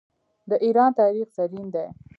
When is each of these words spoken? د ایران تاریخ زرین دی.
د 0.49 0.51
ایران 0.65 0.91
تاریخ 0.99 1.27
زرین 1.37 1.67
دی. 1.75 1.87